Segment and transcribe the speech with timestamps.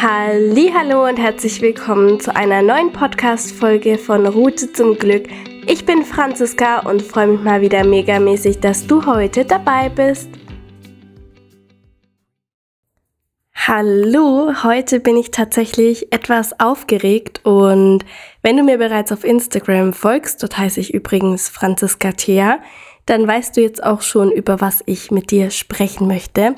[0.00, 5.28] Hallo und herzlich willkommen zu einer neuen Podcast Folge von Route zum Glück.
[5.66, 10.28] Ich bin Franziska und freue mich mal wieder megamäßig, dass du heute dabei bist.
[13.54, 18.04] Hallo, heute bin ich tatsächlich etwas aufgeregt und
[18.42, 22.60] wenn du mir bereits auf Instagram folgst, dort heiße ich übrigens Franziska Thea,
[23.06, 26.56] dann weißt du jetzt auch schon, über was ich mit dir sprechen möchte.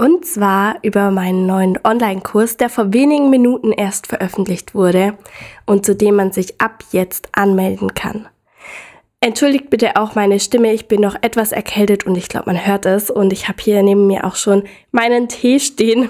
[0.00, 5.18] Und zwar über meinen neuen Online-Kurs, der vor wenigen Minuten erst veröffentlicht wurde
[5.66, 8.28] und zu dem man sich ab jetzt anmelden kann.
[9.20, 12.86] Entschuldigt bitte auch meine Stimme, ich bin noch etwas erkältet und ich glaube, man hört
[12.86, 13.10] es.
[13.10, 16.08] Und ich habe hier neben mir auch schon meinen Tee stehen,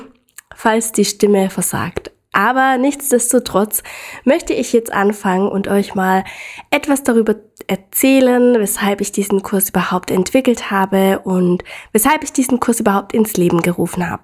[0.55, 2.11] falls die Stimme versagt.
[2.39, 3.83] Aber nichtsdestotrotz
[4.23, 6.23] möchte ich jetzt anfangen und euch mal
[6.71, 7.35] etwas darüber
[7.67, 13.37] erzählen, weshalb ich diesen Kurs überhaupt entwickelt habe und weshalb ich diesen Kurs überhaupt ins
[13.37, 14.23] Leben gerufen habe.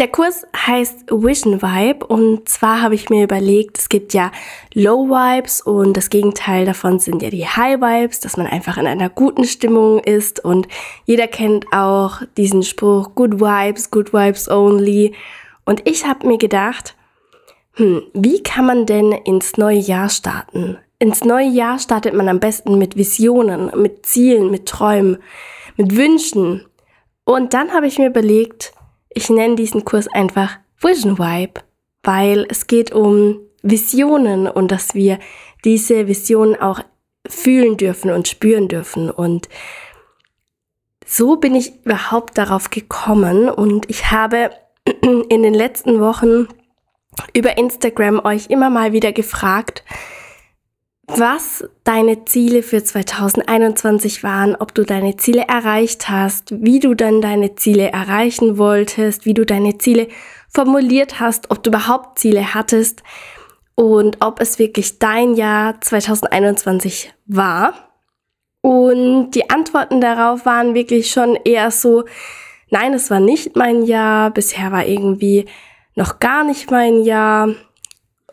[0.00, 4.32] Der Kurs heißt Vision Vibe und zwar habe ich mir überlegt, es gibt ja
[4.74, 8.88] Low Vibes und das Gegenteil davon sind ja die High Vibes, dass man einfach in
[8.88, 10.66] einer guten Stimmung ist und
[11.04, 15.14] jeder kennt auch diesen Spruch Good Vibes, Good Vibes Only
[15.68, 16.96] und ich habe mir gedacht,
[17.74, 20.78] hm, wie kann man denn ins neue Jahr starten?
[20.98, 25.18] Ins neue Jahr startet man am besten mit Visionen, mit Zielen, mit Träumen,
[25.76, 26.64] mit Wünschen.
[27.24, 28.72] Und dann habe ich mir überlegt,
[29.10, 31.60] ich nenne diesen Kurs einfach Vision Vibe,
[32.02, 35.18] weil es geht um Visionen und dass wir
[35.66, 36.80] diese Visionen auch
[37.28, 39.10] fühlen dürfen und spüren dürfen.
[39.10, 39.50] Und
[41.04, 44.50] so bin ich überhaupt darauf gekommen und ich habe
[45.28, 46.48] in den letzten Wochen
[47.34, 49.82] über Instagram euch immer mal wieder gefragt,
[51.06, 57.20] was deine Ziele für 2021 waren, ob du deine Ziele erreicht hast, wie du dann
[57.20, 60.08] deine Ziele erreichen wolltest, wie du deine Ziele
[60.48, 63.02] formuliert hast, ob du überhaupt Ziele hattest
[63.74, 67.74] und ob es wirklich dein Jahr 2021 war.
[68.60, 72.04] Und die Antworten darauf waren wirklich schon eher so,
[72.70, 75.46] nein, es war nicht mein Jahr, bisher war irgendwie
[75.94, 77.48] noch gar nicht mein Jahr.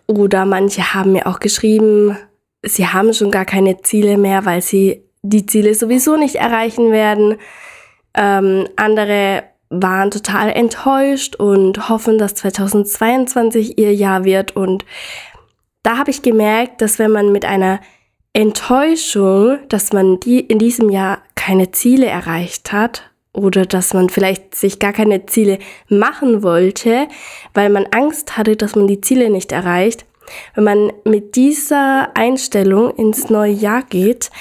[0.07, 2.17] Oder manche haben mir auch geschrieben,
[2.61, 7.37] sie haben schon gar keine Ziele mehr, weil sie die Ziele sowieso nicht erreichen werden.
[8.13, 14.55] Ähm, andere waren total enttäuscht und hoffen, dass 2022 ihr Jahr wird.
[14.55, 14.85] Und
[15.81, 17.79] da habe ich gemerkt, dass wenn man mit einer
[18.33, 24.55] Enttäuschung, dass man die in diesem Jahr keine Ziele erreicht hat oder dass man vielleicht
[24.55, 25.59] sich gar keine Ziele
[25.89, 27.07] machen wollte,
[27.53, 30.05] weil man Angst hatte, dass man die Ziele nicht erreicht,
[30.55, 34.31] wenn man mit dieser Einstellung ins neue Jahr geht,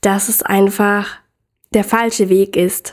[0.00, 1.18] dass es einfach
[1.74, 2.92] der falsche Weg ist.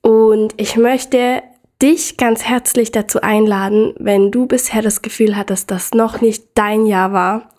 [0.00, 1.42] Und ich möchte
[1.82, 6.44] dich ganz herzlich dazu einladen, wenn du bisher das Gefühl hattest, dass das noch nicht
[6.54, 7.50] dein Jahr war,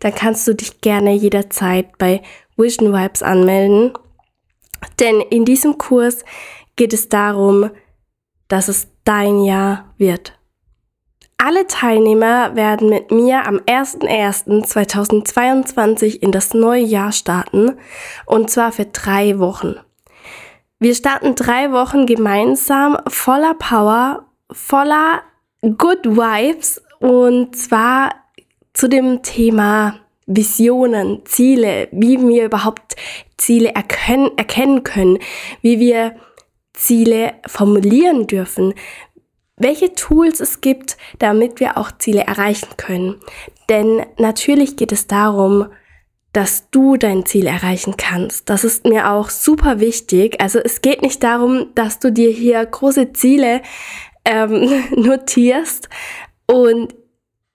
[0.00, 2.22] dann kannst du dich gerne jederzeit bei
[2.56, 3.92] Vision Vibes anmelden.
[5.00, 6.24] Denn in diesem Kurs
[6.78, 7.68] geht es darum,
[8.48, 10.32] dass es dein Jahr wird.
[11.36, 17.76] Alle Teilnehmer werden mit mir am 01.01.2022 in das neue Jahr starten
[18.24, 19.74] und zwar für drei Wochen.
[20.80, 25.20] Wir starten drei Wochen gemeinsam voller Power, voller
[25.60, 28.14] Good Vibes und zwar
[28.72, 29.96] zu dem Thema
[30.26, 32.94] Visionen, Ziele, wie wir überhaupt
[33.36, 35.18] Ziele erkennen, erkennen können,
[35.62, 36.14] wie wir
[36.78, 38.72] Ziele formulieren dürfen,
[39.56, 43.16] welche Tools es gibt, damit wir auch Ziele erreichen können.
[43.68, 45.66] Denn natürlich geht es darum,
[46.32, 48.48] dass du dein Ziel erreichen kannst.
[48.48, 50.40] Das ist mir auch super wichtig.
[50.40, 53.62] Also es geht nicht darum, dass du dir hier große Ziele
[54.24, 55.88] ähm, notierst
[56.46, 56.94] und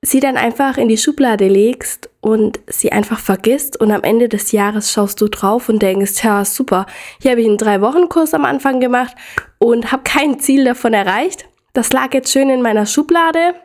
[0.03, 4.51] sie dann einfach in die Schublade legst und sie einfach vergisst und am Ende des
[4.51, 6.85] Jahres schaust du drauf und denkst, ja super,
[7.19, 9.15] hier habe ich einen drei Wochen Kurs am Anfang gemacht
[9.57, 13.55] und habe kein Ziel davon erreicht das lag jetzt schön in meiner Schublade.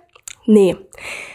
[0.47, 0.77] Nee,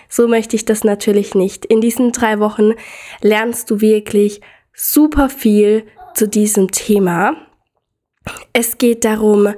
[0.09, 1.65] so möchte ich das natürlich nicht.
[1.65, 2.73] In diesen drei Wochen
[3.21, 4.41] lernst du wirklich
[4.73, 5.85] super viel
[6.15, 7.35] zu diesem Thema.
[8.53, 9.53] Es geht darum,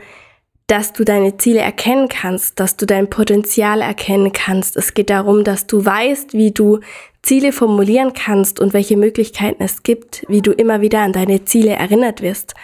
[0.68, 4.76] dass du deine Ziele erkennen kannst, dass du dein Potenzial erkennen kannst.
[4.78, 6.80] Es geht darum, dass du weißt, wie du
[7.22, 11.72] Ziele formulieren kannst und welche Möglichkeiten es gibt, wie du immer wieder an deine Ziele
[11.74, 12.56] erinnert wirst.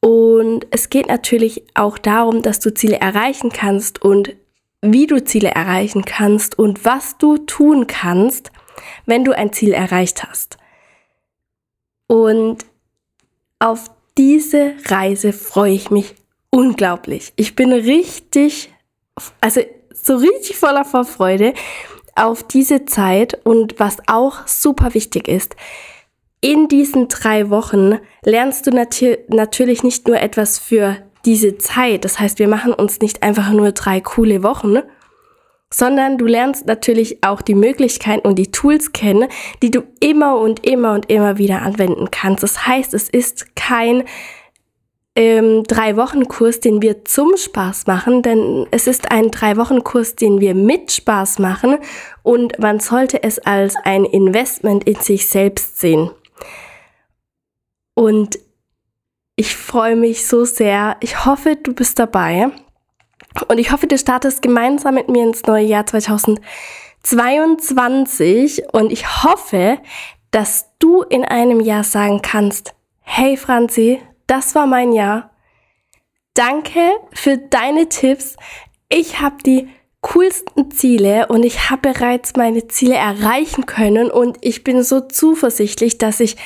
[0.00, 4.34] Und es geht natürlich auch darum, dass du Ziele erreichen kannst und
[4.80, 8.50] wie du Ziele erreichen kannst und was du tun kannst,
[9.06, 10.56] wenn du ein Ziel erreicht hast.
[12.06, 12.64] Und
[13.58, 16.14] auf diese Reise freue ich mich
[16.50, 17.32] unglaublich.
[17.36, 18.72] Ich bin richtig,
[19.40, 19.60] also
[19.92, 21.54] so richtig voller Vorfreude
[22.14, 25.56] auf diese Zeit und was auch super wichtig ist.
[26.40, 32.04] In diesen drei Wochen lernst du nat natürlich nicht nur etwas für diese Zeit.
[32.04, 34.78] Das heißt, wir machen uns nicht einfach nur drei coole Wochen,
[35.70, 39.28] sondern du lernst natürlich auch die Möglichkeiten und die Tools kennen,
[39.62, 42.42] die du immer und immer und immer wieder anwenden kannst.
[42.42, 44.04] Das heißt, es ist kein
[45.16, 49.82] ähm, drei Wochen Kurs, den wir zum Spaß machen, denn es ist ein drei Wochen
[49.82, 51.78] Kurs, den wir mit Spaß machen
[52.22, 56.10] und man sollte es als ein Investment in sich selbst sehen.
[57.94, 58.38] Und
[59.34, 60.98] ich freue mich so sehr.
[61.00, 62.50] Ich hoffe, du bist dabei.
[63.48, 68.62] Und ich hoffe, du startest gemeinsam mit mir ins neue Jahr 2022.
[68.72, 69.78] Und ich hoffe,
[70.30, 75.30] dass du in einem Jahr sagen kannst, hey Franzi, das war mein Jahr.
[76.34, 78.36] Danke für deine Tipps.
[78.88, 79.68] Ich habe die
[80.00, 85.98] coolsten Ziele und ich habe bereits meine Ziele erreichen können und ich bin so zuversichtlich,
[85.98, 86.36] dass ich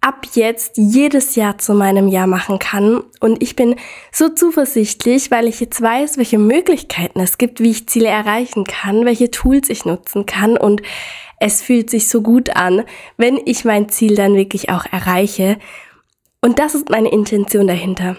[0.00, 3.02] ab jetzt jedes Jahr zu meinem Jahr machen kann.
[3.20, 3.76] Und ich bin
[4.12, 9.06] so zuversichtlich, weil ich jetzt weiß, welche Möglichkeiten es gibt, wie ich Ziele erreichen kann,
[9.06, 10.58] welche Tools ich nutzen kann.
[10.58, 10.82] Und
[11.40, 12.84] es fühlt sich so gut an,
[13.16, 15.58] wenn ich mein Ziel dann wirklich auch erreiche.
[16.44, 18.18] Und das ist meine Intention dahinter.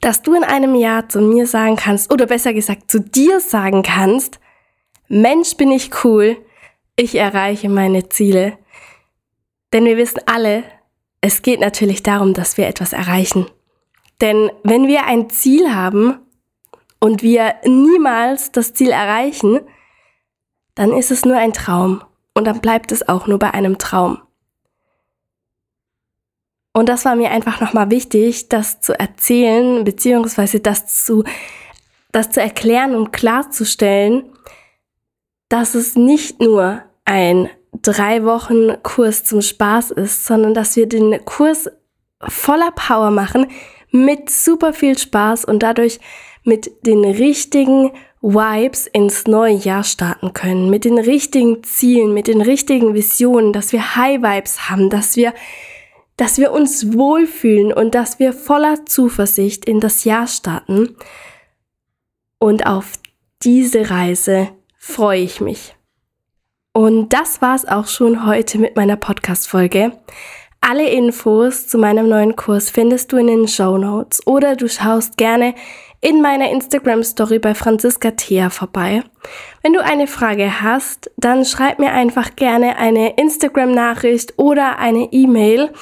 [0.00, 3.84] Dass du in einem Jahr zu mir sagen kannst, oder besser gesagt zu dir sagen
[3.84, 4.40] kannst,
[5.06, 6.36] Mensch bin ich cool,
[6.96, 8.58] ich erreiche meine Ziele.
[9.72, 10.64] Denn wir wissen alle,
[11.20, 13.46] es geht natürlich darum, dass wir etwas erreichen.
[14.20, 16.18] Denn wenn wir ein Ziel haben
[16.98, 19.60] und wir niemals das Ziel erreichen,
[20.74, 22.02] dann ist es nur ein Traum
[22.34, 24.18] und dann bleibt es auch nur bei einem Traum.
[26.72, 31.24] Und das war mir einfach nochmal wichtig, das zu erzählen, beziehungsweise das zu,
[32.12, 34.24] das zu erklären und klarzustellen,
[35.48, 37.50] dass es nicht nur ein
[37.82, 41.70] drei Wochen Kurs zum Spaß ist, sondern dass wir den Kurs
[42.20, 43.48] voller Power machen,
[43.90, 46.00] mit super viel Spaß und dadurch
[46.44, 47.92] mit den richtigen
[48.22, 53.72] Vibes ins neue Jahr starten können, mit den richtigen Zielen, mit den richtigen Visionen, dass
[53.72, 55.34] wir High Vibes haben, dass wir,
[56.16, 60.96] dass wir uns wohlfühlen und dass wir voller Zuversicht in das Jahr starten.
[62.38, 62.98] Und auf
[63.42, 64.48] diese Reise
[64.78, 65.74] freue ich mich.
[66.72, 69.92] Und das war's auch schon heute mit meiner Podcast-Folge.
[70.64, 75.16] Alle Infos zu meinem neuen Kurs findest du in den Show Notes oder du schaust
[75.16, 75.56] gerne
[76.00, 79.02] in meiner Instagram-Story bei Franziska Thea vorbei.
[79.62, 85.72] Wenn du eine Frage hast, dann schreib mir einfach gerne eine Instagram-Nachricht oder eine E-Mail.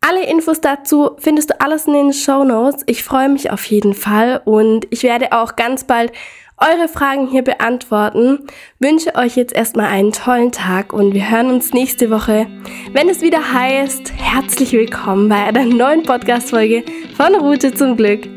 [0.00, 2.84] Alle Infos dazu findest du alles in den Show Notes.
[2.86, 6.12] Ich freue mich auf jeden Fall und ich werde auch ganz bald
[6.62, 8.46] eure Fragen hier beantworten.
[8.78, 12.46] Wünsche euch jetzt erstmal einen tollen Tag und wir hören uns nächste Woche,
[12.92, 16.84] wenn es wieder heißt, herzlich willkommen bei einer neuen Podcast-Folge
[17.16, 18.28] von Route zum Glück.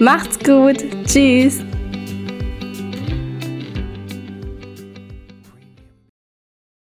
[0.00, 0.84] Macht's gut.
[1.06, 1.67] Tschüss.